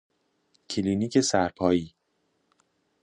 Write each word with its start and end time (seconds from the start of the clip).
کلینیک 0.69 1.19
سرپائی 1.19 1.93